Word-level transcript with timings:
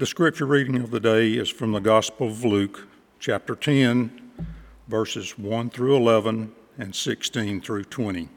The 0.00 0.06
scripture 0.06 0.46
reading 0.46 0.76
of 0.76 0.90
the 0.90 0.98
day 0.98 1.32
is 1.34 1.50
from 1.50 1.72
the 1.72 1.78
Gospel 1.78 2.28
of 2.28 2.42
Luke, 2.42 2.88
chapter 3.18 3.54
10, 3.54 4.30
verses 4.88 5.38
1 5.38 5.68
through 5.68 5.94
11 5.94 6.52
and 6.78 6.94
16 6.94 7.60
through 7.60 7.84
20. 7.84 8.30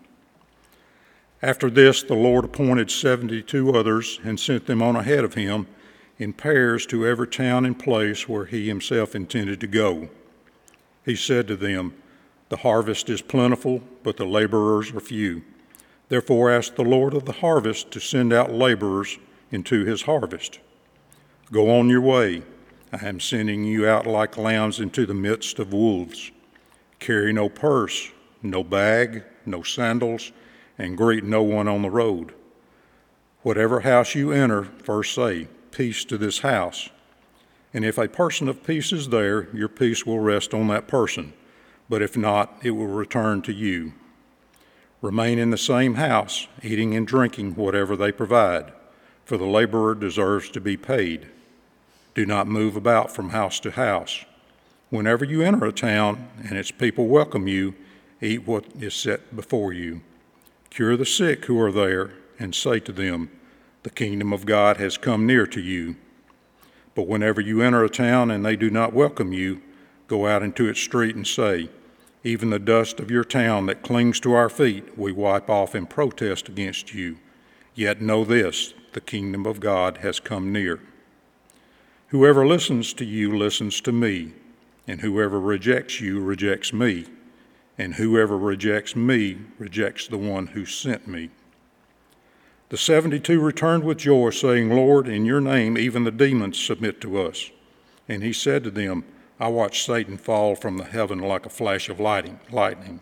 After 1.41 1.70
this, 1.70 2.04
the 2.04 2.15
Lord 2.15 2.44
appointed 2.44 2.91
72 2.91 3.71
others 3.71 4.20
and 4.26 4.38
sent 4.38 4.65
them 4.65 4.81
on 4.81 4.97
ahead 4.97 5.23
of 5.23 5.36
him 5.36 5.68
in 6.18 6.34
pairs 6.34 6.86
to 6.88 7.07
every 7.07 7.30
town 7.30 7.66
and 7.66 7.80
place 7.80 8.27
where 8.27 8.43
he 8.43 8.68
himself 8.68 9.16
intended 9.16 9.61
to 9.61 9.68
go. 9.68 10.09
He 11.05 11.16
said 11.16 11.48
to 11.48 11.55
them, 11.55 11.93
The 12.50 12.57
harvest 12.57 13.09
is 13.09 13.21
plentiful, 13.21 13.82
but 14.04 14.18
the 14.18 14.25
laborers 14.25 14.91
are 14.91 15.00
few. 15.00 15.43
Therefore, 16.09 16.52
ask 16.52 16.75
the 16.75 16.84
Lord 16.84 17.14
of 17.14 17.23
the 17.23 17.32
harvest 17.32 17.89
to 17.91 18.02
send 18.02 18.34
out 18.34 18.52
laborers 18.52 19.18
into 19.50 19.86
his 19.86 20.02
harvest. 20.02 20.59
Go 21.54 21.70
on 21.70 21.88
your 21.88 22.02
way. 22.02 22.42
I 22.92 23.06
am 23.06 23.20
sending 23.20 23.64
you 23.64 23.88
out 23.88 24.07
like 24.07 24.38
lambs 24.38 24.80
into 24.80 25.06
the 25.06 25.14
midst 25.14 25.60
of 25.60 25.71
wolves. 25.71 26.32
Carry 26.98 27.32
no 27.32 27.48
purse, 27.48 28.10
no 28.42 28.64
bag, 28.64 29.24
no 29.46 29.61
sandals 29.61 30.32
and 30.80 30.97
greet 30.97 31.24
no 31.24 31.44
one 31.44 31.68
on 31.68 31.84
the 31.84 31.92
road. 31.92 32.34
Whatever 33.44 33.81
house 33.81 34.16
you 34.16 34.31
enter, 34.31 34.64
first 34.64 35.14
say, 35.14 35.47
Peace 35.70 36.03
to 36.06 36.17
this 36.17 36.39
house. 36.39 36.89
And 37.72 37.86
if 37.86 38.00
a 38.00 38.08
person 38.08 38.50
of 38.50 38.66
peace 38.66 38.92
is 38.92 39.09
there, 39.09 39.47
your 39.56 39.70
peace 39.70 40.08
will 40.08 40.22
rest 40.22 40.56
on 40.56 40.70
that 40.70 40.88
person. 40.88 41.33
But 41.88 42.02
if 42.02 42.17
not, 42.17 42.58
it 42.64 42.72
will 42.72 42.88
return 42.88 43.44
to 43.44 43.53
you. 43.53 43.94
Remain 45.03 45.38
in 45.38 45.52
the 45.52 45.59
same 45.59 45.95
house, 45.95 46.47
eating 46.64 46.95
and 46.95 47.06
drinking 47.06 47.53
whatever 47.53 47.95
they 47.95 48.11
provide, 48.11 48.73
for 49.23 49.38
the 49.38 49.45
laborer 49.45 49.94
deserves 49.94 50.50
to 50.50 50.59
be 50.59 50.78
paid. 50.78 51.30
Do 52.16 52.26
not 52.26 52.48
move 52.48 52.76
about 52.76 53.14
from 53.14 53.30
house 53.30 53.59
to 53.62 53.72
house. 53.72 54.26
Whenever 54.89 55.25
you 55.25 55.42
enter 55.42 55.66
a 55.66 55.72
town 55.72 56.28
and 56.47 56.58
its 56.58 56.72
people 56.72 57.08
welcome 57.08 57.47
you, 57.47 57.73
eat 58.22 58.47
what 58.47 58.66
is 58.80 58.94
set 58.94 59.36
before 59.36 59.73
you 59.73 60.02
Cure 60.73 60.97
the 60.97 61.05
sick 61.05 61.45
who 61.45 61.59
are 61.59 61.72
there, 61.72 62.14
and 62.39 62.55
say 62.55 62.80
to 62.80 62.92
them, 62.92 63.30
The 63.83 63.92
kingdom 63.92 64.33
of 64.33 64.47
God 64.47 64.78
has 64.78 64.97
come 64.97 65.28
near 65.28 65.45
to 65.45 65.61
you. 65.61 65.97
But 66.95 67.08
whenever 67.08 67.39
you 67.39 67.61
enter 67.61 67.83
a 67.83 67.89
town 67.89 68.31
and 68.31 68.44
they 68.44 68.55
do 68.55 68.72
not 68.72 68.92
welcome 68.92 69.33
you, 69.33 69.61
go 70.08 70.25
out 70.25 70.42
into 70.42 70.67
its 70.67 70.80
street 70.80 71.16
and 71.16 71.27
say, 71.27 71.70
Even 72.23 72.50
the 72.50 72.58
dust 72.58 73.00
of 73.00 73.11
your 73.11 73.23
town 73.23 73.67
that 73.67 73.83
clings 73.83 74.20
to 74.22 74.33
our 74.33 74.50
feet 74.50 74.98
we 74.98 75.11
wipe 75.11 75.48
off 75.48 75.75
in 75.75 75.86
protest 75.86 76.50
against 76.50 76.92
you. 76.92 77.20
Yet 77.75 78.02
know 78.02 78.25
this 78.25 78.73
the 78.94 79.02
kingdom 79.02 79.45
of 79.45 79.59
God 79.59 79.98
has 79.98 80.20
come 80.20 80.52
near. 80.52 80.80
Whoever 82.14 82.45
listens 82.45 82.94
to 82.94 83.06
you 83.06 83.36
listens 83.36 83.81
to 83.81 83.92
me, 83.92 84.33
and 84.88 85.02
whoever 85.02 85.39
rejects 85.39 86.00
you 86.00 86.22
rejects 86.22 86.72
me 86.72 87.08
and 87.75 87.95
whoever 87.95 88.38
rejects 88.38 88.95
me 88.95 89.39
rejects 89.58 90.08
the 90.08 90.17
one 90.20 90.45
who 90.45 90.64
sent 90.64 91.08
me. 91.08 91.31
The 92.70 92.78
72 92.78 93.39
returned 93.39 93.83
with 93.83 93.97
joy, 93.97 94.30
saying, 94.30 94.70
Lord, 94.70 95.08
in 95.08 95.25
your 95.25 95.42
name 95.42 95.75
even 95.75 96.03
the 96.03 96.11
demons 96.11 96.64
submit 96.64 97.02
to 97.02 97.20
us. 97.20 97.50
And 98.08 98.22
he 98.22 98.31
said 98.31 98.64
to 98.64 98.70
them, 98.70 99.05
I 99.39 99.48
watched 99.48 99.83
Satan 99.83 100.17
fall 100.17 100.55
from 100.55 100.77
the 100.77 100.83
heaven 100.83 101.17
like 101.17 101.48
a 101.48 101.50
flash 101.50 101.89
of 101.89 102.00
lightning. 102.00 103.00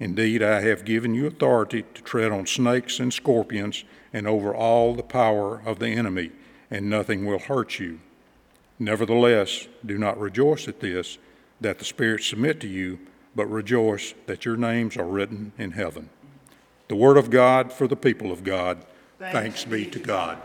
Indeed, 0.00 0.42
I 0.42 0.62
have 0.62 0.84
given 0.84 1.14
you 1.14 1.28
authority 1.28 1.84
to 1.94 2.02
tread 2.02 2.32
on 2.32 2.46
snakes 2.46 2.98
and 2.98 3.12
scorpions 3.12 3.84
and 4.12 4.26
over 4.26 4.52
all 4.52 4.96
the 4.96 5.04
power 5.04 5.62
of 5.64 5.78
the 5.78 5.90
enemy, 5.90 6.32
and 6.72 6.90
nothing 6.90 7.24
will 7.24 7.38
hurt 7.38 7.78
you. 7.78 8.00
Nevertheless, 8.78 9.68
do 9.84 9.98
not 9.98 10.18
rejoice 10.18 10.68
at 10.68 10.80
this, 10.80 11.18
that 11.60 11.78
the 11.78 11.84
spirits 11.84 12.26
submit 12.26 12.60
to 12.60 12.68
you 12.68 12.98
but 13.34 13.46
rejoice 13.46 14.14
that 14.26 14.44
your 14.44 14.56
names 14.56 14.96
are 14.96 15.06
written 15.06 15.52
in 15.58 15.72
heaven. 15.72 16.10
The 16.88 16.96
word 16.96 17.16
of 17.16 17.30
God 17.30 17.72
for 17.72 17.86
the 17.86 17.96
people 17.96 18.30
of 18.30 18.44
God. 18.44 18.84
Thanks, 19.18 19.32
Thanks 19.32 19.64
be 19.64 19.86
to 19.86 19.98
God. 19.98 20.38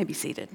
May 0.00 0.04
be 0.04 0.14
seated. 0.14 0.48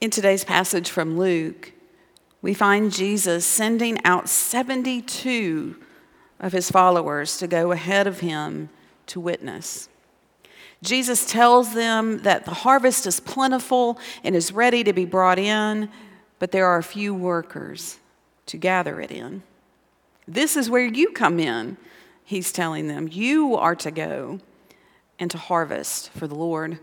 In 0.00 0.08
today's 0.08 0.44
passage 0.44 0.88
from 0.88 1.18
Luke, 1.18 1.72
we 2.40 2.54
find 2.54 2.90
Jesus 2.90 3.44
sending 3.44 4.02
out 4.06 4.30
72 4.30 5.76
of 6.40 6.52
his 6.52 6.70
followers 6.70 7.36
to 7.36 7.46
go 7.46 7.70
ahead 7.70 8.06
of 8.06 8.20
him 8.20 8.70
to 9.08 9.20
witness. 9.20 9.90
Jesus 10.82 11.26
tells 11.26 11.74
them 11.74 12.22
that 12.22 12.46
the 12.46 12.54
harvest 12.54 13.06
is 13.06 13.20
plentiful 13.20 13.98
and 14.22 14.34
is 14.34 14.52
ready 14.52 14.82
to 14.84 14.94
be 14.94 15.04
brought 15.04 15.38
in, 15.38 15.90
but 16.38 16.50
there 16.50 16.66
are 16.66 16.80
few 16.80 17.14
workers 17.14 17.98
to 18.46 18.56
gather 18.56 19.02
it 19.02 19.10
in. 19.10 19.42
This 20.26 20.56
is 20.56 20.70
where 20.70 20.86
you 20.86 21.10
come 21.10 21.38
in 21.38 21.76
he's 22.24 22.52
telling 22.52 22.88
them, 22.88 23.08
You 23.10 23.54
are 23.56 23.76
to 23.76 23.90
go 23.90 24.40
and 25.18 25.30
to 25.30 25.38
harvest 25.38 26.10
for 26.10 26.26
the 26.26 26.34
Lord. 26.34 26.78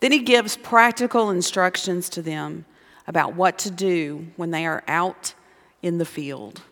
Then 0.00 0.12
he 0.12 0.20
gives 0.20 0.56
practical 0.56 1.30
instructions 1.30 2.08
to 2.10 2.22
them 2.22 2.64
about 3.06 3.34
what 3.34 3.58
to 3.58 3.70
do 3.70 4.26
when 4.36 4.50
they 4.50 4.66
are 4.66 4.82
out 4.86 5.34
in 5.82 5.98
the 5.98 6.04
field. 6.04 6.62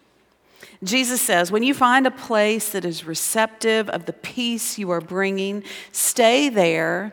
Jesus 0.82 1.20
says, 1.20 1.50
When 1.50 1.62
you 1.62 1.74
find 1.74 2.06
a 2.06 2.10
place 2.10 2.70
that 2.70 2.84
is 2.84 3.04
receptive 3.04 3.88
of 3.88 4.06
the 4.06 4.12
peace 4.12 4.78
you 4.78 4.90
are 4.90 5.00
bringing, 5.00 5.64
stay 5.92 6.48
there 6.48 7.12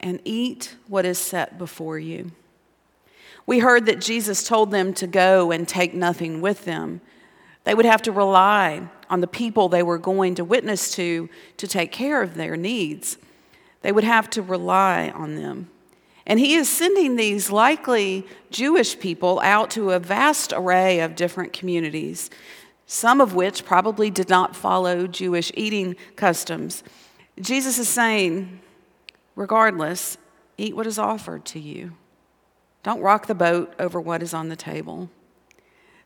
and 0.00 0.20
eat 0.24 0.76
what 0.88 1.04
is 1.04 1.18
set 1.18 1.58
before 1.58 1.98
you. 1.98 2.32
We 3.46 3.58
heard 3.58 3.86
that 3.86 4.00
Jesus 4.00 4.46
told 4.46 4.70
them 4.70 4.94
to 4.94 5.06
go 5.06 5.50
and 5.50 5.68
take 5.68 5.92
nothing 5.94 6.40
with 6.40 6.64
them. 6.64 7.00
They 7.64 7.74
would 7.74 7.84
have 7.84 8.02
to 8.02 8.12
rely 8.12 8.88
on 9.10 9.20
the 9.20 9.26
people 9.26 9.68
they 9.68 9.82
were 9.82 9.98
going 9.98 10.34
to 10.36 10.44
witness 10.44 10.94
to 10.94 11.28
to 11.56 11.66
take 11.66 11.92
care 11.92 12.22
of 12.22 12.34
their 12.34 12.56
needs. 12.56 13.18
They 13.82 13.92
would 13.92 14.04
have 14.04 14.30
to 14.30 14.42
rely 14.42 15.10
on 15.10 15.36
them. 15.36 15.70
And 16.26 16.40
he 16.40 16.54
is 16.54 16.68
sending 16.68 17.16
these 17.16 17.50
likely 17.50 18.26
Jewish 18.50 18.98
people 18.98 19.40
out 19.40 19.70
to 19.72 19.90
a 19.90 19.98
vast 19.98 20.52
array 20.54 21.00
of 21.00 21.16
different 21.16 21.52
communities, 21.52 22.30
some 22.86 23.20
of 23.20 23.34
which 23.34 23.64
probably 23.64 24.10
did 24.10 24.30
not 24.30 24.56
follow 24.56 25.06
Jewish 25.06 25.52
eating 25.54 25.96
customs. 26.16 26.82
Jesus 27.38 27.78
is 27.78 27.88
saying, 27.88 28.60
regardless, 29.36 30.16
eat 30.56 30.74
what 30.74 30.86
is 30.86 30.98
offered 30.98 31.44
to 31.46 31.58
you. 31.58 31.92
Don't 32.82 33.00
rock 33.00 33.26
the 33.26 33.34
boat 33.34 33.74
over 33.78 34.00
what 34.00 34.22
is 34.22 34.32
on 34.32 34.48
the 34.48 34.56
table. 34.56 35.10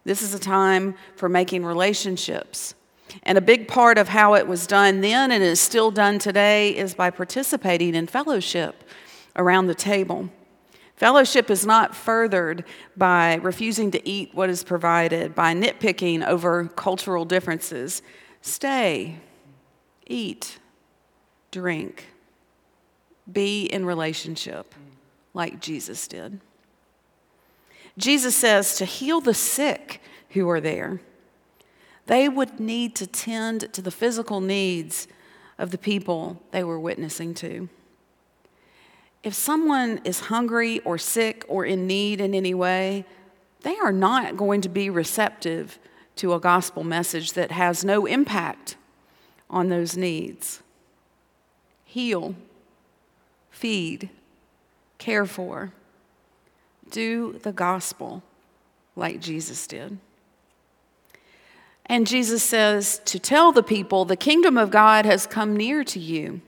This 0.04 0.22
is 0.22 0.32
a 0.32 0.38
time 0.38 0.94
for 1.16 1.28
making 1.28 1.64
relationships. 1.64 2.74
And 3.22 3.38
a 3.38 3.42
big 3.42 3.68
part 3.68 3.98
of 3.98 4.08
how 4.08 4.34
it 4.34 4.46
was 4.46 4.66
done 4.66 5.00
then 5.00 5.30
and 5.30 5.42
is 5.42 5.60
still 5.60 5.90
done 5.90 6.18
today 6.18 6.76
is 6.76 6.94
by 6.94 7.10
participating 7.10 7.94
in 7.94 8.06
fellowship 8.06 8.84
around 9.36 9.66
the 9.66 9.74
table. 9.74 10.30
Fellowship 10.96 11.48
is 11.48 11.64
not 11.64 11.94
furthered 11.94 12.64
by 12.96 13.36
refusing 13.36 13.90
to 13.92 14.08
eat 14.08 14.34
what 14.34 14.50
is 14.50 14.64
provided, 14.64 15.34
by 15.34 15.54
nitpicking 15.54 16.26
over 16.26 16.64
cultural 16.64 17.24
differences. 17.24 18.02
Stay, 18.42 19.16
eat, 20.08 20.58
drink, 21.52 22.06
be 23.30 23.64
in 23.66 23.86
relationship 23.86 24.74
like 25.34 25.60
Jesus 25.60 26.08
did. 26.08 26.40
Jesus 27.96 28.34
says 28.34 28.76
to 28.76 28.84
heal 28.84 29.20
the 29.20 29.34
sick 29.34 30.00
who 30.30 30.48
are 30.48 30.60
there. 30.60 31.00
They 32.08 32.26
would 32.28 32.58
need 32.58 32.96
to 32.96 33.06
tend 33.06 33.72
to 33.74 33.82
the 33.82 33.90
physical 33.90 34.40
needs 34.40 35.06
of 35.58 35.70
the 35.70 35.78
people 35.78 36.42
they 36.52 36.64
were 36.64 36.80
witnessing 36.80 37.34
to. 37.34 37.68
If 39.22 39.34
someone 39.34 40.00
is 40.04 40.20
hungry 40.20 40.80
or 40.80 40.96
sick 40.96 41.44
or 41.48 41.66
in 41.66 41.86
need 41.86 42.22
in 42.22 42.34
any 42.34 42.54
way, 42.54 43.04
they 43.60 43.76
are 43.76 43.92
not 43.92 44.38
going 44.38 44.62
to 44.62 44.70
be 44.70 44.88
receptive 44.88 45.78
to 46.16 46.32
a 46.32 46.40
gospel 46.40 46.82
message 46.82 47.34
that 47.34 47.50
has 47.50 47.84
no 47.84 48.06
impact 48.06 48.76
on 49.50 49.68
those 49.68 49.94
needs. 49.94 50.62
Heal, 51.84 52.34
feed, 53.50 54.08
care 54.96 55.26
for. 55.26 55.72
Do 56.90 57.38
the 57.42 57.52
gospel 57.52 58.22
like 58.96 59.20
Jesus 59.20 59.66
did. 59.66 59.98
And 61.88 62.06
Jesus 62.06 62.42
says 62.42 63.00
to 63.06 63.18
tell 63.18 63.50
the 63.52 63.62
people, 63.62 64.04
the 64.04 64.16
kingdom 64.16 64.58
of 64.58 64.70
God 64.70 65.06
has 65.06 65.26
come 65.26 65.56
near 65.56 65.84
to 65.84 65.98
you. 65.98 66.42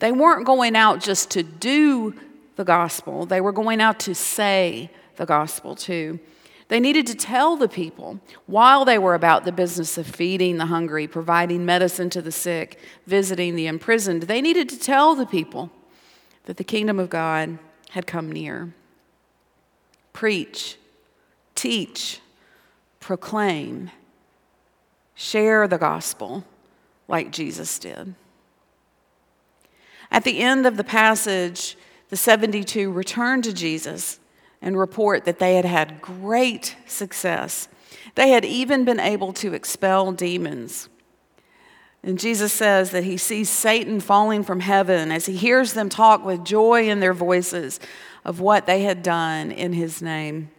They 0.00 0.12
weren't 0.12 0.44
going 0.44 0.76
out 0.76 1.00
just 1.00 1.30
to 1.30 1.42
do 1.42 2.14
the 2.56 2.64
gospel, 2.64 3.26
they 3.26 3.40
were 3.40 3.52
going 3.52 3.80
out 3.80 3.98
to 4.00 4.14
say 4.14 4.90
the 5.16 5.26
gospel 5.26 5.74
too. 5.74 6.20
They 6.68 6.80
needed 6.80 7.06
to 7.08 7.14
tell 7.14 7.56
the 7.56 7.68
people 7.68 8.20
while 8.46 8.84
they 8.84 8.96
were 8.96 9.14
about 9.14 9.44
the 9.44 9.52
business 9.52 9.98
of 9.98 10.06
feeding 10.06 10.56
the 10.56 10.66
hungry, 10.66 11.06
providing 11.06 11.66
medicine 11.66 12.10
to 12.10 12.22
the 12.22 12.32
sick, 12.32 12.78
visiting 13.06 13.54
the 13.54 13.66
imprisoned. 13.66 14.24
They 14.24 14.40
needed 14.40 14.68
to 14.70 14.78
tell 14.78 15.14
the 15.14 15.26
people 15.26 15.70
that 16.44 16.56
the 16.56 16.64
kingdom 16.64 16.98
of 16.98 17.10
God 17.10 17.58
had 17.90 18.06
come 18.06 18.32
near. 18.32 18.72
Preach, 20.12 20.78
teach, 21.54 22.20
proclaim, 23.00 23.90
share 25.14 25.66
the 25.68 25.78
gospel 25.78 26.44
like 27.08 27.30
Jesus 27.30 27.78
did. 27.78 28.14
At 30.10 30.24
the 30.24 30.40
end 30.40 30.66
of 30.66 30.76
the 30.76 30.84
passage, 30.84 31.76
the 32.08 32.16
72 32.16 32.90
return 32.90 33.42
to 33.42 33.52
Jesus 33.52 34.20
and 34.62 34.78
report 34.78 35.24
that 35.24 35.38
they 35.38 35.56
had 35.56 35.64
had 35.64 36.00
great 36.00 36.76
success. 36.86 37.68
They 38.14 38.30
had 38.30 38.44
even 38.44 38.84
been 38.84 39.00
able 39.00 39.32
to 39.34 39.52
expel 39.54 40.12
demons. 40.12 40.88
And 42.02 42.18
Jesus 42.18 42.52
says 42.52 42.90
that 42.90 43.04
he 43.04 43.16
sees 43.16 43.48
Satan 43.48 43.98
falling 43.98 44.42
from 44.42 44.60
heaven 44.60 45.10
as 45.10 45.26
he 45.26 45.36
hears 45.36 45.72
them 45.72 45.88
talk 45.88 46.24
with 46.24 46.44
joy 46.44 46.88
in 46.88 47.00
their 47.00 47.14
voices 47.14 47.80
of 48.24 48.40
what 48.40 48.66
they 48.66 48.82
had 48.82 49.02
done 49.02 49.50
in 49.50 49.72
his 49.72 50.02
name. 50.02 50.50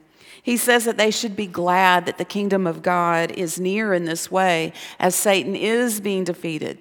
He 0.45 0.57
says 0.57 0.85
that 0.85 0.97
they 0.97 1.09
should 1.09 1.35
be 1.35 1.47
glad 1.47 2.05
that 2.05 2.19
the 2.19 2.23
kingdom 2.23 2.67
of 2.67 2.83
God 2.83 3.31
is 3.31 3.59
near 3.59 3.95
in 3.95 4.05
this 4.05 4.29
way 4.29 4.73
as 4.99 5.15
Satan 5.15 5.55
is 5.55 5.99
being 5.99 6.23
defeated, 6.23 6.77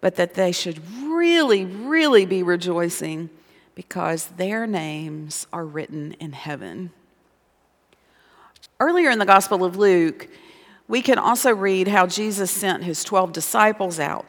but 0.00 0.16
that 0.16 0.34
they 0.34 0.50
should 0.50 0.80
really, 1.04 1.64
really 1.64 2.26
be 2.26 2.42
rejoicing 2.42 3.30
because 3.76 4.26
their 4.36 4.66
names 4.66 5.46
are 5.52 5.64
written 5.64 6.14
in 6.14 6.32
heaven. 6.32 6.90
Earlier 8.80 9.10
in 9.10 9.20
the 9.20 9.24
Gospel 9.24 9.64
of 9.64 9.76
Luke, 9.76 10.26
we 10.88 11.02
can 11.02 11.18
also 11.18 11.54
read 11.54 11.86
how 11.86 12.08
Jesus 12.08 12.50
sent 12.50 12.82
his 12.82 13.04
12 13.04 13.32
disciples 13.32 14.00
out 14.00 14.26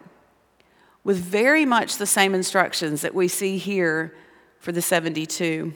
with 1.03 1.17
very 1.17 1.65
much 1.65 1.97
the 1.97 2.05
same 2.05 2.35
instructions 2.35 3.01
that 3.01 3.15
we 3.15 3.27
see 3.27 3.57
here 3.57 4.13
for 4.59 4.71
the 4.71 4.81
72. 4.83 5.73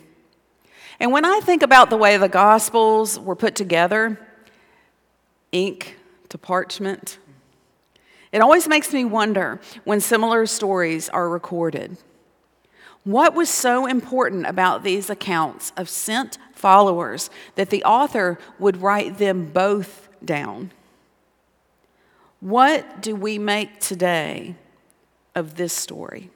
And 1.01 1.11
when 1.11 1.25
I 1.25 1.39
think 1.39 1.63
about 1.63 1.89
the 1.89 1.97
way 1.97 2.15
the 2.17 2.29
Gospels 2.29 3.19
were 3.19 3.35
put 3.35 3.55
together, 3.55 4.19
ink 5.51 5.97
to 6.29 6.37
parchment, 6.37 7.17
it 8.31 8.39
always 8.39 8.67
makes 8.67 8.93
me 8.93 9.03
wonder 9.03 9.59
when 9.83 9.99
similar 9.99 10.45
stories 10.45 11.09
are 11.09 11.27
recorded. 11.27 11.97
What 13.03 13.33
was 13.33 13.49
so 13.49 13.87
important 13.87 14.45
about 14.45 14.83
these 14.83 15.09
accounts 15.09 15.73
of 15.75 15.89
sent 15.89 16.37
followers 16.53 17.31
that 17.55 17.71
the 17.71 17.83
author 17.83 18.37
would 18.59 18.77
write 18.77 19.17
them 19.17 19.47
both 19.47 20.07
down? 20.23 20.69
What 22.41 23.01
do 23.01 23.15
we 23.15 23.39
make 23.39 23.79
today 23.79 24.53
of 25.33 25.55
this 25.55 25.73
story? 25.73 26.29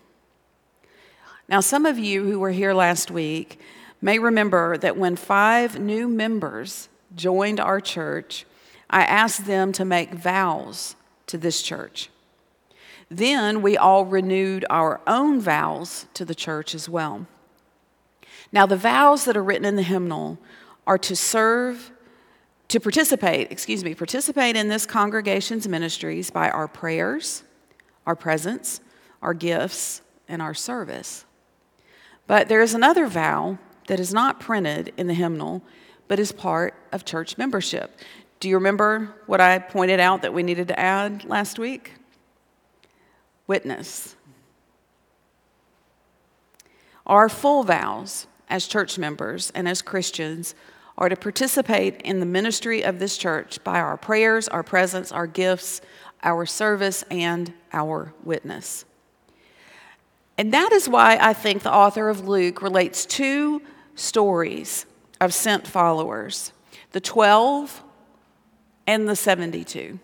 Now, 1.48 1.60
some 1.60 1.86
of 1.86 2.00
you 2.00 2.24
who 2.24 2.40
were 2.40 2.50
here 2.50 2.74
last 2.74 3.12
week 3.12 3.60
may 4.02 4.20
remember 4.20 4.78
that 4.78 4.98
when 4.98 5.16
five 5.16 5.80
new 5.80 6.08
members 6.08 6.90
joined 7.16 7.60
our 7.60 7.80
church, 7.80 8.46
I 8.90 9.04
asked 9.04 9.46
them 9.46 9.72
to 9.74 9.86
make 9.86 10.14
vows 10.14 10.96
to 11.28 11.38
this 11.38 11.62
church. 11.62 12.10
Then 13.10 13.62
we 13.62 13.78
all 13.78 14.06
renewed 14.06 14.66
our 14.70 15.02
own 15.08 15.40
vows 15.40 16.08
to 16.14 16.26
the 16.26 16.36
church 16.36 16.74
as 16.76 16.90
well. 16.90 17.28
Now, 18.52 18.66
the 18.66 18.78
vows 18.78 19.26
that 19.26 19.38
are 19.38 19.44
written 19.44 19.66
in 19.66 19.76
the 19.76 19.84
hymnal 19.84 20.38
are 20.88 20.98
to 21.00 21.16
serve, 21.16 21.92
to 22.68 22.80
participate, 22.80 23.52
excuse 23.52 23.84
me, 23.84 23.96
participate 23.96 24.56
in 24.56 24.70
this 24.70 24.86
congregation's 24.86 25.68
ministries 25.68 26.30
by 26.30 26.50
our 26.50 26.68
prayers, 26.68 27.44
our 28.06 28.16
presence, 28.16 28.82
our 29.22 29.34
gifts, 29.34 30.02
and 30.28 30.42
our 30.42 30.54
service. 30.54 31.26
But 32.28 32.50
there 32.50 32.62
is 32.62 32.74
another 32.74 33.08
vow 33.08 33.58
that 33.88 34.00
is 34.00 34.14
not 34.14 34.40
printed 34.40 34.94
in 34.98 35.08
the 35.08 35.14
hymnal, 35.14 35.62
but 36.08 36.20
is 36.20 36.32
part 36.32 36.74
of 36.92 37.06
church 37.06 37.38
membership. 37.38 38.00
Do 38.40 38.50
you 38.50 38.56
remember 38.56 39.16
what 39.26 39.42
I 39.42 39.60
pointed 39.60 40.00
out 40.00 40.22
that 40.22 40.34
we 40.34 40.44
needed 40.44 40.68
to 40.70 40.80
add 40.80 41.26
last 41.26 41.58
week? 41.58 41.94
witness. 43.48 44.16
Our 47.06 47.30
full 47.30 47.64
vows 47.64 48.28
as 48.50 48.68
church 48.68 48.98
members 48.98 49.52
and 49.54 49.68
as 49.68 49.82
Christians 49.82 50.56
are 50.98 51.10
to 51.10 51.16
participate 51.16 52.02
in 52.02 52.20
the 52.20 52.26
ministry 52.26 52.84
of 52.84 53.00
this 53.00 53.18
church 53.18 53.64
by 53.64 53.80
our 53.80 53.98
prayers, 53.98 54.48
our 54.48 54.64
presence, 54.64 55.12
our 55.12 55.28
gifts, 55.28 55.82
our 56.24 56.46
service, 56.46 57.04
and 57.12 57.54
our 57.74 58.14
witness. 58.24 58.86
And 60.38 60.54
that 60.54 60.72
is 60.72 60.90
why 60.90 61.18
I 61.22 61.34
think 61.34 61.64
the 61.64 61.74
author 61.74 62.10
of 62.10 62.28
Luke 62.28 62.62
relates 62.62 63.06
two 63.06 63.62
stories 63.96 64.86
of 65.20 65.34
sent 65.34 65.68
followers 65.68 66.52
the 66.92 67.02
12 67.02 67.84
and 68.88 69.10
the 69.10 69.16
72. 69.16 70.00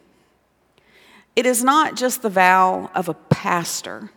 It 1.36 1.46
is 1.46 1.64
not 1.64 1.96
just 1.96 2.22
the 2.22 2.30
vow 2.30 2.90
of 2.94 3.08
a 3.08 3.14
pastor 3.14 4.12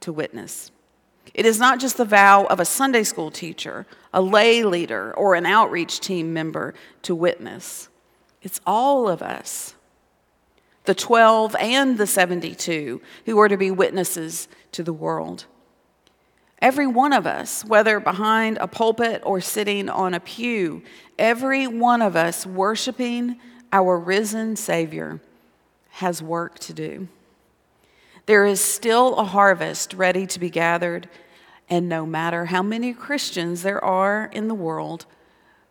to 0.00 0.12
witness. 0.12 0.70
It 1.34 1.46
is 1.46 1.58
not 1.58 1.80
just 1.80 1.96
the 1.96 2.04
vow 2.04 2.44
of 2.46 2.60
a 2.60 2.64
Sunday 2.64 3.02
school 3.04 3.30
teacher, 3.30 3.86
a 4.12 4.20
lay 4.20 4.64
leader, 4.64 5.12
or 5.14 5.34
an 5.34 5.46
outreach 5.46 6.00
team 6.00 6.32
member 6.32 6.74
to 7.02 7.14
witness. 7.14 7.88
It's 8.42 8.60
all 8.66 9.08
of 9.08 9.22
us, 9.22 9.74
the 10.84 10.94
12 10.94 11.54
and 11.56 11.96
the 11.96 12.06
72, 12.06 13.00
who 13.26 13.38
are 13.38 13.48
to 13.48 13.56
be 13.56 13.70
witnesses 13.70 14.48
to 14.72 14.82
the 14.82 14.92
world. 14.92 15.46
Every 16.62 16.86
one 16.86 17.12
of 17.12 17.26
us, 17.26 17.64
whether 17.64 17.98
behind 17.98 18.56
a 18.58 18.68
pulpit 18.68 19.20
or 19.24 19.40
sitting 19.40 19.88
on 19.88 20.14
a 20.14 20.20
pew, 20.20 20.84
every 21.18 21.66
one 21.66 22.00
of 22.00 22.14
us 22.14 22.46
worshiping 22.46 23.40
our 23.72 23.98
risen 23.98 24.54
Savior 24.54 25.20
has 25.90 26.22
work 26.22 26.60
to 26.60 26.72
do. 26.72 27.08
There 28.26 28.46
is 28.46 28.60
still 28.60 29.16
a 29.16 29.24
harvest 29.24 29.92
ready 29.92 30.24
to 30.28 30.38
be 30.38 30.50
gathered, 30.50 31.08
and 31.68 31.88
no 31.88 32.06
matter 32.06 32.44
how 32.44 32.62
many 32.62 32.92
Christians 32.92 33.62
there 33.62 33.84
are 33.84 34.30
in 34.32 34.46
the 34.46 34.54
world, 34.54 35.04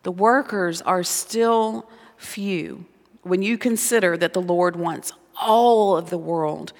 the 0.03 0.11
workers 0.11 0.81
are 0.81 1.03
still 1.03 1.89
few 2.17 2.83
when 3.21 3.41
you 3.41 3.57
consider 3.57 4.17
that 4.17 4.33
the 4.33 4.41
Lord 4.41 4.75
wants 4.75 5.13
all 5.39 5.95
of 5.95 6.09
the 6.09 6.17
world 6.17 6.73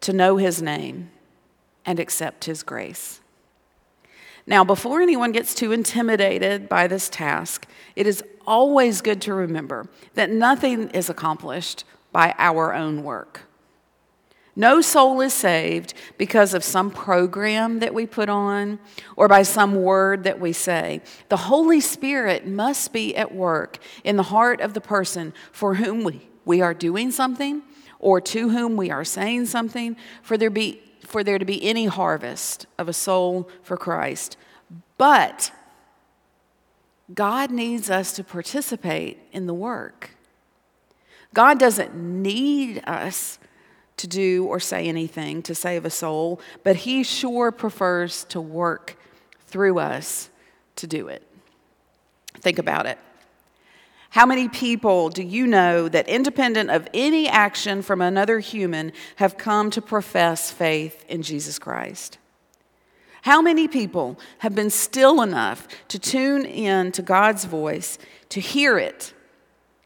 to 0.00 0.14
know 0.14 0.38
his 0.38 0.62
name 0.62 1.10
and 1.88 1.98
accept 1.98 2.44
his 2.44 2.62
grace. 2.62 3.20
Now, 4.46 4.62
before 4.62 5.00
anyone 5.00 5.32
gets 5.32 5.54
too 5.54 5.72
intimidated 5.72 6.68
by 6.68 6.86
this 6.86 7.08
task, 7.08 7.66
it 7.96 8.06
is 8.06 8.22
always 8.46 9.00
good 9.00 9.22
to 9.22 9.32
remember 9.32 9.88
that 10.12 10.28
nothing 10.30 10.90
is 10.90 11.08
accomplished 11.08 11.84
by 12.12 12.34
our 12.36 12.74
own 12.74 13.04
work. 13.04 13.40
No 14.54 14.82
soul 14.82 15.22
is 15.22 15.32
saved 15.32 15.94
because 16.18 16.52
of 16.52 16.62
some 16.62 16.90
program 16.90 17.78
that 17.78 17.94
we 17.94 18.04
put 18.04 18.28
on 18.28 18.78
or 19.16 19.26
by 19.26 19.42
some 19.42 19.76
word 19.76 20.24
that 20.24 20.38
we 20.38 20.52
say. 20.52 21.00
The 21.30 21.36
Holy 21.38 21.80
Spirit 21.80 22.46
must 22.46 22.92
be 22.92 23.16
at 23.16 23.34
work 23.34 23.78
in 24.04 24.16
the 24.16 24.24
heart 24.24 24.60
of 24.60 24.74
the 24.74 24.82
person 24.82 25.32
for 25.52 25.76
whom 25.76 26.04
we, 26.04 26.28
we 26.44 26.60
are 26.60 26.74
doing 26.74 27.10
something 27.12 27.62
or 27.98 28.20
to 28.20 28.50
whom 28.50 28.76
we 28.76 28.90
are 28.90 29.04
saying 29.04 29.46
something 29.46 29.96
for 30.22 30.36
there, 30.36 30.50
be, 30.50 30.82
for 31.08 31.24
there 31.24 31.38
to 31.38 31.44
be 31.44 31.64
any 31.64 31.86
harvest 31.86 32.66
of 32.76 32.86
a 32.86 32.92
soul 32.92 33.48
for 33.62 33.78
Christ. 33.78 34.36
But 34.98 35.50
God 37.14 37.50
needs 37.50 37.88
us 37.88 38.12
to 38.12 38.22
participate 38.22 39.18
in 39.32 39.46
the 39.46 39.54
work. 39.54 40.10
God 41.32 41.58
doesn't 41.58 41.94
need 41.94 42.82
us 42.86 43.38
to 43.96 44.06
do 44.06 44.44
or 44.44 44.60
say 44.60 44.86
anything 44.86 45.42
to 45.42 45.54
save 45.54 45.86
a 45.86 45.90
soul, 45.90 46.40
but 46.62 46.76
He 46.76 47.02
sure 47.02 47.50
prefers 47.50 48.24
to 48.24 48.40
work 48.40 48.98
through 49.46 49.78
us 49.78 50.28
to 50.76 50.86
do 50.86 51.08
it. 51.08 51.22
Think 52.34 52.58
about 52.58 52.84
it. 52.84 52.98
How 54.10 54.24
many 54.24 54.48
people 54.48 55.10
do 55.10 55.22
you 55.22 55.46
know 55.46 55.88
that, 55.88 56.08
independent 56.08 56.70
of 56.70 56.88
any 56.94 57.28
action 57.28 57.82
from 57.82 58.00
another 58.00 58.38
human, 58.38 58.92
have 59.16 59.36
come 59.36 59.70
to 59.70 59.82
profess 59.82 60.50
faith 60.50 61.04
in 61.08 61.22
Jesus 61.22 61.58
Christ? 61.58 62.18
How 63.22 63.42
many 63.42 63.68
people 63.68 64.18
have 64.38 64.54
been 64.54 64.70
still 64.70 65.20
enough 65.20 65.68
to 65.88 65.98
tune 65.98 66.46
in 66.46 66.92
to 66.92 67.02
God's 67.02 67.44
voice, 67.44 67.98
to 68.30 68.40
hear 68.40 68.78
it 68.78 69.12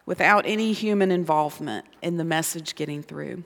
without 0.07 0.45
any 0.47 0.73
human 0.73 1.11
involvement 1.11 1.87
in 2.01 2.17
the 2.17 2.25
message 2.25 2.77
getting 2.77 3.03
through? 3.03 3.43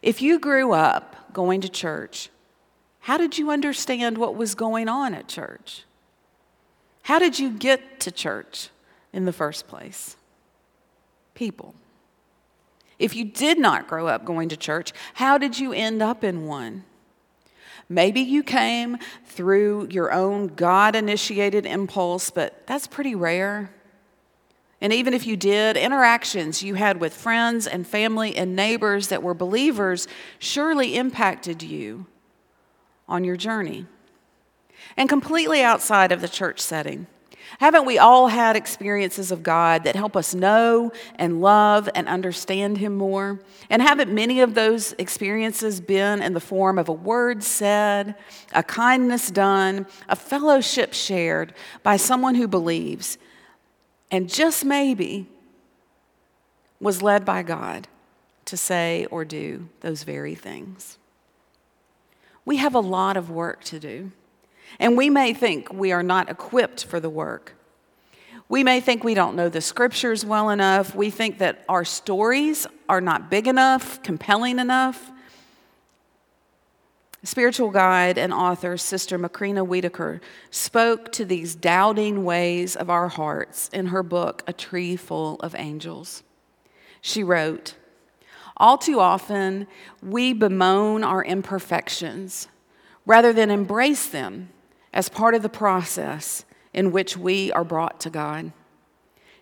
If 0.00 0.22
you 0.22 0.38
grew 0.38 0.72
up 0.72 1.32
going 1.34 1.60
to 1.60 1.68
church, 1.68 2.30
how 3.00 3.18
did 3.18 3.36
you 3.36 3.50
understand 3.50 4.16
what 4.16 4.34
was 4.34 4.54
going 4.54 4.88
on 4.88 5.12
at 5.12 5.28
church? 5.28 5.84
How 7.02 7.18
did 7.18 7.38
you 7.38 7.50
get 7.50 8.00
to 8.00 8.10
church 8.10 8.70
in 9.16 9.24
the 9.24 9.32
first 9.32 9.66
place? 9.66 10.14
People. 11.34 11.74
If 12.98 13.16
you 13.16 13.24
did 13.24 13.58
not 13.58 13.88
grow 13.88 14.06
up 14.06 14.24
going 14.24 14.50
to 14.50 14.56
church, 14.56 14.92
how 15.14 15.38
did 15.38 15.58
you 15.58 15.72
end 15.72 16.02
up 16.02 16.22
in 16.22 16.46
one? 16.46 16.84
Maybe 17.88 18.20
you 18.20 18.42
came 18.42 18.98
through 19.24 19.88
your 19.90 20.12
own 20.12 20.48
God 20.48 20.94
initiated 20.94 21.64
impulse, 21.64 22.30
but 22.30 22.66
that's 22.66 22.86
pretty 22.86 23.14
rare. 23.14 23.70
And 24.80 24.92
even 24.92 25.14
if 25.14 25.26
you 25.26 25.36
did, 25.36 25.78
interactions 25.78 26.62
you 26.62 26.74
had 26.74 27.00
with 27.00 27.14
friends 27.14 27.66
and 27.66 27.86
family 27.86 28.36
and 28.36 28.54
neighbors 28.54 29.08
that 29.08 29.22
were 29.22 29.34
believers 29.34 30.06
surely 30.38 30.96
impacted 30.96 31.62
you 31.62 32.06
on 33.08 33.24
your 33.24 33.36
journey. 33.36 33.86
And 34.96 35.08
completely 35.08 35.62
outside 35.62 36.12
of 36.12 36.20
the 36.20 36.28
church 36.28 36.60
setting, 36.60 37.06
haven't 37.58 37.86
we 37.86 37.98
all 37.98 38.28
had 38.28 38.56
experiences 38.56 39.30
of 39.30 39.42
God 39.42 39.84
that 39.84 39.96
help 39.96 40.16
us 40.16 40.34
know 40.34 40.92
and 41.16 41.40
love 41.40 41.88
and 41.94 42.08
understand 42.08 42.78
Him 42.78 42.94
more? 42.94 43.40
And 43.70 43.80
haven't 43.80 44.12
many 44.12 44.40
of 44.40 44.54
those 44.54 44.94
experiences 44.98 45.80
been 45.80 46.22
in 46.22 46.34
the 46.34 46.40
form 46.40 46.78
of 46.78 46.88
a 46.88 46.92
word 46.92 47.42
said, 47.42 48.14
a 48.52 48.62
kindness 48.62 49.30
done, 49.30 49.86
a 50.08 50.16
fellowship 50.16 50.92
shared 50.92 51.54
by 51.82 51.96
someone 51.96 52.34
who 52.34 52.48
believes, 52.48 53.18
and 54.10 54.28
just 54.28 54.64
maybe 54.64 55.26
was 56.80 57.02
led 57.02 57.24
by 57.24 57.42
God 57.42 57.88
to 58.46 58.56
say 58.56 59.06
or 59.10 59.24
do 59.24 59.68
those 59.80 60.02
very 60.02 60.34
things? 60.34 60.98
We 62.44 62.58
have 62.58 62.74
a 62.74 62.80
lot 62.80 63.16
of 63.16 63.28
work 63.28 63.64
to 63.64 63.78
do. 63.78 64.12
And 64.78 64.96
we 64.96 65.10
may 65.10 65.32
think 65.32 65.72
we 65.72 65.92
are 65.92 66.02
not 66.02 66.28
equipped 66.28 66.84
for 66.84 67.00
the 67.00 67.10
work. 67.10 67.54
We 68.48 68.62
may 68.62 68.80
think 68.80 69.02
we 69.02 69.14
don't 69.14 69.34
know 69.34 69.48
the 69.48 69.60
scriptures 69.60 70.24
well 70.24 70.50
enough. 70.50 70.94
We 70.94 71.10
think 71.10 71.38
that 71.38 71.64
our 71.68 71.84
stories 71.84 72.66
are 72.88 73.00
not 73.00 73.30
big 73.30 73.48
enough, 73.48 74.02
compelling 74.02 74.58
enough. 74.58 75.10
Spiritual 77.24 77.70
guide 77.70 78.18
and 78.18 78.32
author 78.32 78.76
Sister 78.76 79.18
Macrina 79.18 79.66
Wiederkehr 79.66 80.20
spoke 80.50 81.10
to 81.12 81.24
these 81.24 81.56
doubting 81.56 82.24
ways 82.24 82.76
of 82.76 82.88
our 82.88 83.08
hearts 83.08 83.68
in 83.72 83.86
her 83.86 84.04
book, 84.04 84.44
A 84.46 84.52
Tree 84.52 84.94
Full 84.94 85.34
of 85.40 85.56
Angels. 85.56 86.22
She 87.00 87.24
wrote, 87.24 87.74
All 88.56 88.78
too 88.78 89.00
often, 89.00 89.66
we 90.00 90.34
bemoan 90.34 91.02
our 91.02 91.24
imperfections 91.24 92.46
rather 93.04 93.32
than 93.32 93.50
embrace 93.50 94.06
them 94.06 94.50
as 94.96 95.10
part 95.10 95.34
of 95.34 95.42
the 95.42 95.48
process 95.50 96.46
in 96.72 96.90
which 96.90 97.18
we 97.18 97.52
are 97.52 97.64
brought 97.64 98.00
to 98.00 98.08
God. 98.08 98.50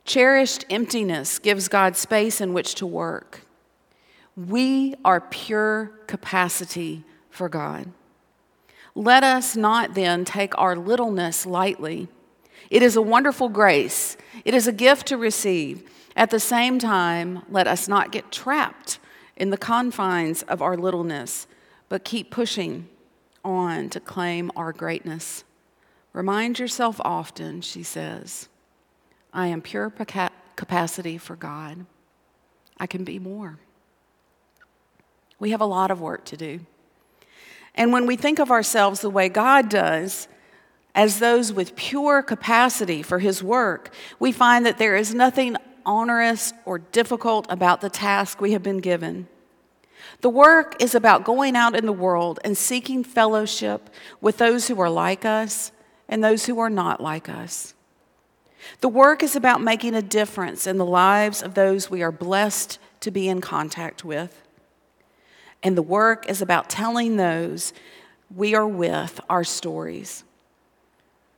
Cherished 0.04 0.64
emptiness 0.68 1.38
gives 1.38 1.68
God 1.68 1.96
space 1.96 2.40
in 2.40 2.52
which 2.52 2.74
to 2.74 2.84
work. 2.84 3.46
We 4.36 4.96
are 5.04 5.20
pure 5.20 5.92
capacity 6.08 7.04
for 7.30 7.48
God. 7.48 7.92
Let 8.96 9.22
us 9.22 9.54
not 9.54 9.94
then 9.94 10.24
take 10.24 10.58
our 10.58 10.74
littleness 10.74 11.46
lightly. 11.46 12.08
It 12.68 12.82
is 12.82 12.96
a 12.96 13.02
wonderful 13.02 13.48
grace, 13.48 14.16
it 14.44 14.54
is 14.54 14.66
a 14.66 14.72
gift 14.72 15.06
to 15.06 15.16
receive. 15.16 15.88
At 16.16 16.30
the 16.30 16.40
same 16.40 16.80
time, 16.80 17.42
let 17.48 17.68
us 17.68 17.86
not 17.86 18.10
get 18.10 18.32
trapped 18.32 18.98
in 19.36 19.50
the 19.50 19.56
confines 19.56 20.42
of 20.42 20.60
our 20.60 20.76
littleness, 20.76 21.46
but 21.88 22.04
keep 22.04 22.32
pushing 22.32 22.88
on 23.44 23.90
to 23.90 24.00
claim 24.00 24.50
our 24.56 24.72
greatness. 24.72 25.44
Remind 26.12 26.58
yourself 26.58 27.00
often, 27.00 27.60
she 27.60 27.82
says, 27.82 28.48
I 29.32 29.48
am 29.48 29.60
pure 29.60 29.92
capacity 30.56 31.18
for 31.18 31.36
God. 31.36 31.86
I 32.78 32.86
can 32.86 33.04
be 33.04 33.18
more. 33.18 33.58
We 35.38 35.50
have 35.50 35.60
a 35.60 35.66
lot 35.66 35.90
of 35.90 36.00
work 36.00 36.24
to 36.26 36.36
do. 36.36 36.60
And 37.74 37.92
when 37.92 38.06
we 38.06 38.16
think 38.16 38.38
of 38.38 38.50
ourselves 38.50 39.00
the 39.00 39.10
way 39.10 39.28
God 39.28 39.68
does, 39.68 40.28
as 40.94 41.18
those 41.18 41.52
with 41.52 41.74
pure 41.74 42.22
capacity 42.22 43.02
for 43.02 43.18
His 43.18 43.42
work, 43.42 43.92
we 44.20 44.30
find 44.30 44.64
that 44.64 44.78
there 44.78 44.94
is 44.94 45.12
nothing 45.12 45.56
onerous 45.84 46.52
or 46.64 46.78
difficult 46.78 47.46
about 47.50 47.80
the 47.80 47.90
task 47.90 48.40
we 48.40 48.52
have 48.52 48.62
been 48.62 48.78
given. 48.78 49.26
The 50.20 50.30
work 50.30 50.80
is 50.82 50.94
about 50.94 51.24
going 51.24 51.56
out 51.56 51.76
in 51.76 51.86
the 51.86 51.92
world 51.92 52.40
and 52.44 52.56
seeking 52.56 53.04
fellowship 53.04 53.90
with 54.20 54.38
those 54.38 54.68
who 54.68 54.80
are 54.80 54.90
like 54.90 55.24
us 55.24 55.72
and 56.08 56.22
those 56.22 56.46
who 56.46 56.58
are 56.58 56.70
not 56.70 57.00
like 57.00 57.28
us. 57.28 57.74
The 58.80 58.88
work 58.88 59.22
is 59.22 59.36
about 59.36 59.60
making 59.60 59.94
a 59.94 60.02
difference 60.02 60.66
in 60.66 60.78
the 60.78 60.86
lives 60.86 61.42
of 61.42 61.54
those 61.54 61.90
we 61.90 62.02
are 62.02 62.12
blessed 62.12 62.78
to 63.00 63.10
be 63.10 63.28
in 63.28 63.40
contact 63.40 64.04
with. 64.04 64.40
And 65.62 65.76
the 65.76 65.82
work 65.82 66.28
is 66.28 66.42
about 66.42 66.70
telling 66.70 67.16
those 67.16 67.72
we 68.34 68.54
are 68.54 68.66
with 68.66 69.20
our 69.28 69.44
stories. 69.44 70.24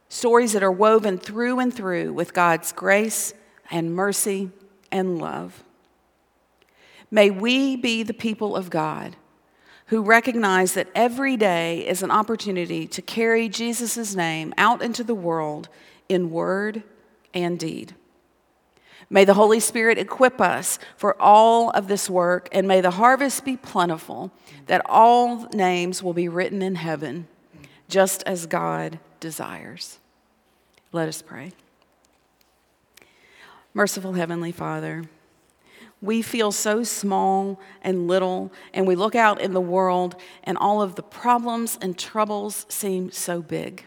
Stories 0.09 0.53
that 0.53 0.63
are 0.63 0.73
woven 0.73 1.19
through 1.19 1.59
and 1.59 1.75
through 1.75 2.13
with 2.13 2.33
God's 2.33 2.73
grace 2.73 3.35
and 3.71 3.95
mercy 3.95 4.51
and 4.91 5.19
love. 5.19 5.65
May 7.11 7.31
we 7.31 7.77
be 7.77 8.03
the 8.03 8.15
people 8.15 8.57
of 8.57 8.71
God 8.71 9.17
who 9.87 10.03
recognize 10.03 10.75
that 10.75 10.89
every 10.95 11.37
day 11.37 11.87
is 11.87 12.03
an 12.03 12.11
opportunity 12.11 12.87
to 12.89 13.03
carry 13.03 13.49
Jesus' 13.49 14.15
name 14.15 14.53
out 14.59 14.83
into 14.83 15.05
the 15.05 15.15
world 15.15 15.69
in 16.09 16.31
word 16.31 16.83
and 17.33 17.59
deed. 17.59 17.95
May 19.09 19.25
the 19.25 19.35
Holy 19.35 19.61
Spirit 19.61 19.99
equip 19.99 20.41
us 20.41 20.81
for 20.97 21.21
all 21.23 21.71
of 21.71 21.87
this 21.87 22.11
work, 22.11 22.49
and 22.51 22.67
may 22.67 22.81
the 22.81 22.93
harvest 22.93 23.45
be 23.45 23.57
plentiful, 23.57 24.33
that 24.67 24.83
all 24.87 25.47
names 25.53 26.03
will 26.03 26.15
be 26.15 26.29
written 26.29 26.61
in 26.61 26.75
heaven, 26.75 27.29
just 27.89 28.25
as 28.25 28.47
God 28.47 28.99
desires. 29.21 30.01
Let 30.91 31.07
us 31.07 31.23
pray. 31.23 31.53
Merciful 33.75 34.15
Heavenly 34.15 34.51
Father, 34.51 35.05
we 36.03 36.23
feel 36.23 36.53
so 36.53 36.83
small 36.83 37.59
and 37.83 38.07
little, 38.07 38.53
and 38.75 38.87
we 38.87 38.95
look 38.95 39.15
out 39.15 39.41
in 39.41 39.53
the 39.53 39.61
world, 39.61 40.17
and 40.45 40.59
all 40.59 40.83
of 40.83 40.95
the 40.95 41.03
problems 41.03 41.79
and 41.81 41.99
troubles 41.99 42.67
seem 42.69 43.11
so 43.11 43.41
big. 43.41 43.85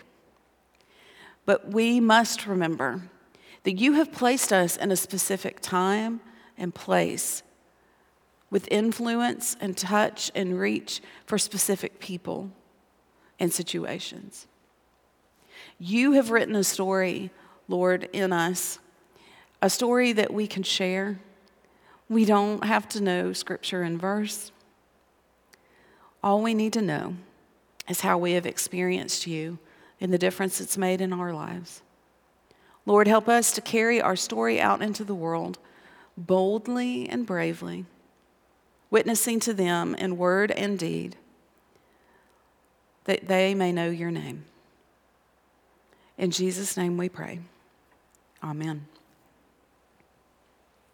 But 1.46 1.70
we 1.70 2.00
must 2.00 2.48
remember 2.48 3.04
that 3.64 3.80
you 3.80 3.94
have 3.94 4.12
placed 4.12 4.52
us 4.52 4.78
in 4.78 4.92
a 4.92 4.96
specific 4.96 5.60
time 5.60 6.22
and 6.58 6.74
place 6.74 7.44
with 8.50 8.68
influence 8.72 9.56
and 9.62 9.78
touch 9.78 10.32
and 10.34 10.60
reach 10.60 11.02
for 11.26 11.38
specific 11.38 12.00
people 12.00 12.52
and 13.40 13.54
situations. 13.54 14.48
You 15.78 16.14
have 16.14 16.32
written 16.32 16.56
a 16.56 16.64
story, 16.64 17.30
Lord, 17.68 18.10
in 18.12 18.34
us, 18.34 18.80
a 19.62 19.70
story 19.70 20.14
that 20.14 20.34
we 20.34 20.48
can 20.48 20.64
share 20.64 21.20
we 22.10 22.26
don't 22.26 22.64
have 22.66 22.90
to 22.90 23.02
know 23.02 23.32
scripture 23.34 23.84
and 23.84 24.02
verse. 24.02 24.52
All 26.24 26.42
we 26.42 26.54
need 26.54 26.74
to 26.74 26.82
know 26.82 27.16
is 27.88 28.02
how 28.02 28.18
we 28.18 28.34
have 28.34 28.46
experienced 28.46 29.28
you 29.28 29.60
and 30.02 30.12
the 30.12 30.18
difference 30.18 30.60
it's 30.60 30.78
made 30.78 31.02
in 31.02 31.14
our 31.14 31.34
lives. 31.34 31.82
Lord, 32.86 33.08
help 33.08 33.30
us 33.30 33.52
to 33.54 33.62
carry 33.62 34.02
our 34.02 34.16
story 34.16 34.60
out 34.60 34.82
into 34.82 35.04
the 35.04 35.16
world 35.16 35.60
boldly 36.18 37.08
and 37.08 37.26
bravely, 37.26 37.86
witnessing 38.90 39.40
to 39.40 39.54
them 39.54 39.96
in 39.96 40.18
word 40.18 40.52
and 40.52 40.78
deed, 40.78 41.16
that 43.06 43.28
they 43.28 43.54
may 43.54 43.72
know 43.72 43.90
your 43.90 44.12
name. 44.12 44.44
In 46.18 46.32
Jesus' 46.32 46.76
name 46.76 46.98
we 46.98 47.08
pray. 47.08 47.40
Amen. 48.44 48.86